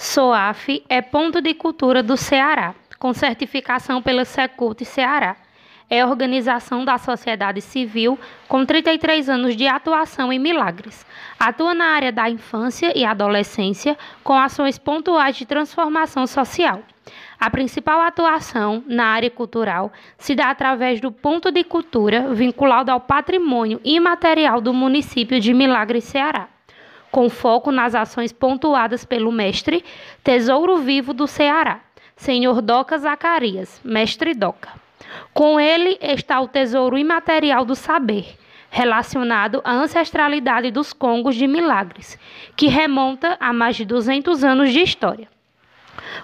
[0.00, 5.36] SOAF é ponto de cultura do Ceará, com certificação pela Secult Ceará.
[5.90, 8.16] É organização da sociedade civil
[8.46, 11.04] com 33 anos de atuação em milagres.
[11.36, 16.80] Atua na área da infância e adolescência com ações pontuais de transformação social.
[17.40, 23.00] A principal atuação na área cultural se dá através do ponto de cultura vinculado ao
[23.00, 26.48] patrimônio imaterial do município de Milagres, Ceará
[27.10, 29.84] com foco nas ações pontuadas pelo mestre
[30.22, 31.80] Tesouro Vivo do Ceará,
[32.16, 34.70] senhor Doca Zacarias, mestre Doca.
[35.32, 38.36] Com ele está o tesouro imaterial do saber,
[38.70, 42.18] relacionado à ancestralidade dos Congos de Milagres,
[42.56, 45.28] que remonta a mais de 200 anos de história.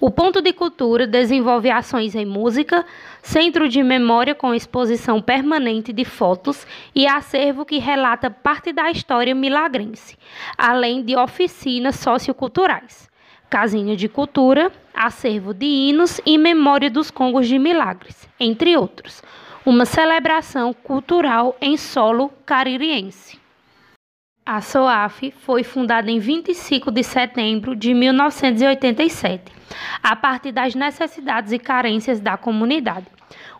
[0.00, 2.86] O Ponto de Cultura desenvolve ações em música,
[3.22, 9.34] centro de memória com exposição permanente de fotos e acervo que relata parte da história
[9.34, 10.16] milagrense,
[10.56, 13.08] além de oficinas socioculturais.
[13.50, 19.22] Casinha de Cultura, acervo de hinos e memória dos Congos de Milagres, entre outros.
[19.64, 23.38] Uma celebração cultural em solo caririense.
[24.46, 29.57] A SOAF foi fundada em 25 de setembro de 1987
[30.02, 33.06] a partir das necessidades e carências da comunidade.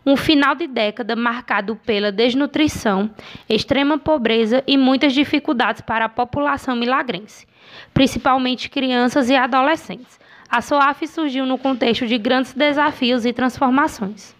[0.05, 3.09] Um final de década marcado pela desnutrição,
[3.47, 7.45] extrema pobreza e muitas dificuldades para a população milagrense,
[7.93, 10.19] principalmente crianças e adolescentes.
[10.49, 14.35] A SOAF surgiu no contexto de grandes desafios e transformações.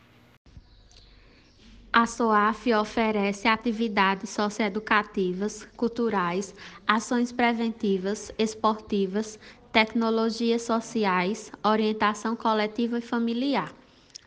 [1.91, 6.53] A SOAF oferece atividades socioeducativas, culturais,
[6.87, 9.39] ações preventivas, esportivas,
[9.71, 13.71] tecnologias sociais, orientação coletiva e familiar.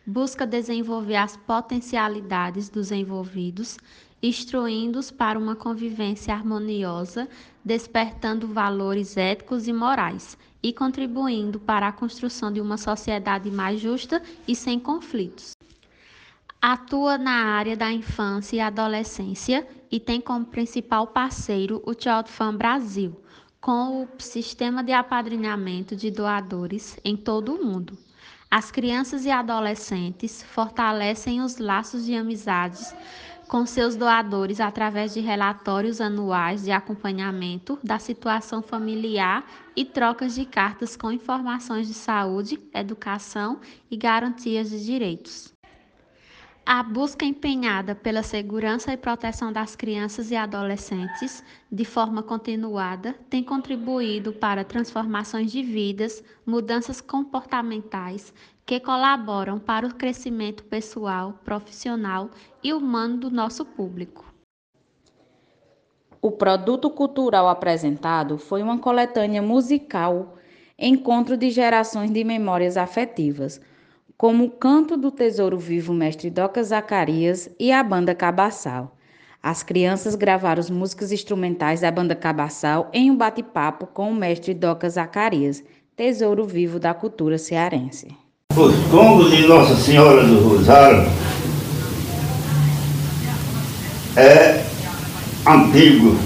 [0.06, 3.76] Busca desenvolver as potencialidades dos envolvidos,
[4.22, 7.28] instruindo-os para uma convivência harmoniosa,
[7.64, 14.22] despertando valores éticos e morais e contribuindo para a construção de uma sociedade mais justa
[14.46, 15.52] e sem conflitos.
[16.60, 23.16] Atua na área da infância e adolescência e tem como principal parceiro o Child Brasil,
[23.62, 27.96] com o sistema de apadrinhamento de doadores em todo o mundo.
[28.50, 32.92] As crianças e adolescentes fortalecem os laços de amizades
[33.48, 39.46] com seus doadores através de relatórios anuais de acompanhamento da situação familiar
[39.76, 45.51] e trocas de cartas com informações de saúde, educação e garantias de direitos.
[46.64, 53.42] A busca empenhada pela segurança e proteção das crianças e adolescentes, de forma continuada, tem
[53.42, 58.32] contribuído para transformações de vidas, mudanças comportamentais
[58.64, 62.30] que colaboram para o crescimento pessoal, profissional
[62.62, 64.24] e humano do nosso público.
[66.20, 70.38] O produto cultural apresentado foi uma coletânea musical,
[70.78, 73.60] encontro de gerações de memórias afetivas
[74.22, 78.96] como o Canto do Tesouro Vivo Mestre Doca Zacarias e a Banda Cabaçal.
[79.42, 84.54] As crianças gravaram as músicas instrumentais da Banda Cabaçal em um bate-papo com o mestre
[84.54, 85.64] Doca Zacarias,
[85.96, 88.16] tesouro vivo da cultura cearense.
[88.56, 91.04] Os congos de Nossa Senhora do Rosário
[94.16, 94.64] é
[95.48, 96.16] antigo.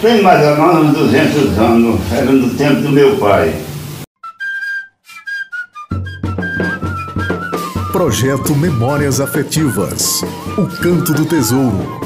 [0.00, 3.54] Tem mais ou menos 200 anos, era no tempo do meu pai.
[8.00, 10.22] Projeto Memórias Afetivas.
[10.56, 12.00] O Canto do Tesouro.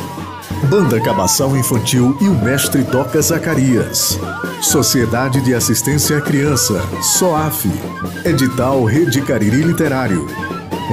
[0.69, 4.19] Banda Cabaçal Infantil e o Mestre Doca Zacarias.
[4.61, 7.71] Sociedade de Assistência à Criança, SOAF.
[8.25, 10.27] Edital Rede Cariri Literário.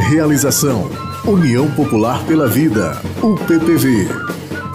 [0.07, 0.87] Realização:
[1.25, 4.07] União Popular pela Vida, UPPV.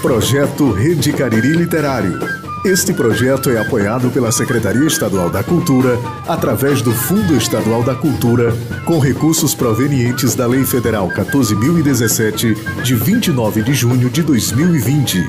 [0.02, 2.18] Projeto Rede Cariri Literário.
[2.66, 5.96] Este projeto é apoiado pela Secretaria Estadual da Cultura
[6.26, 8.52] através do Fundo Estadual da Cultura,
[8.84, 15.24] com recursos provenientes da Lei Federal 14.017, de 29 de junho de 2020.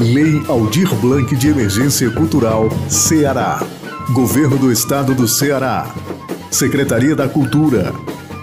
[0.00, 3.62] Lei Aldir Blanc de Emergência Cultural, Ceará.
[4.12, 5.94] Governo do Estado do Ceará.
[6.50, 7.94] Secretaria da Cultura.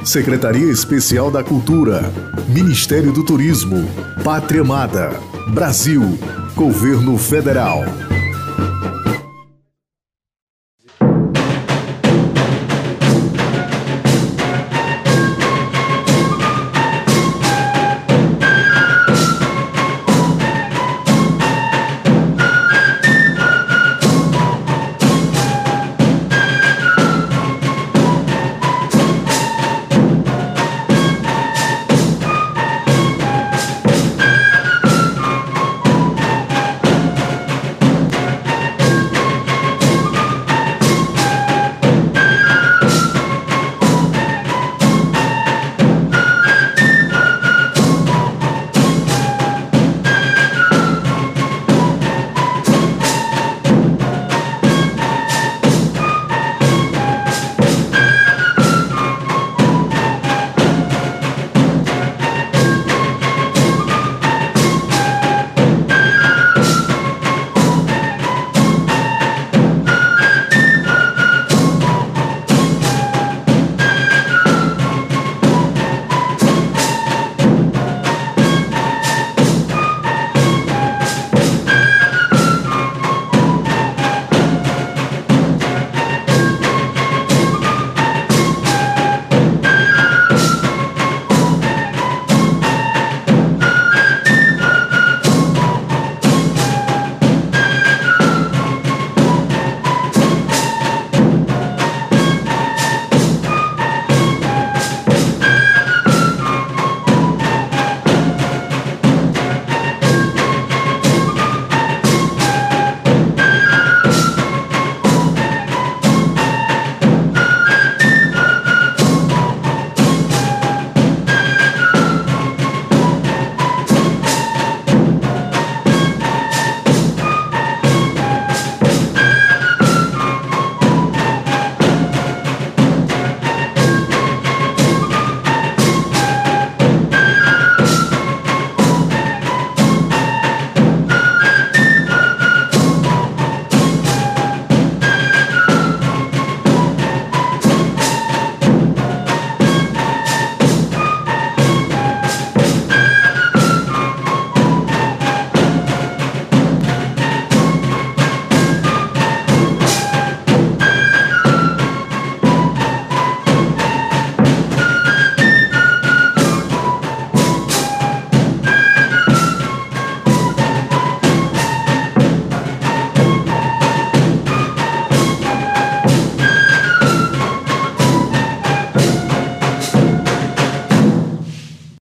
[0.05, 2.13] Secretaria Especial da Cultura.
[2.47, 3.85] Ministério do Turismo.
[4.23, 5.19] Pátria Amada.
[5.49, 6.17] Brasil.
[6.55, 7.83] Governo Federal.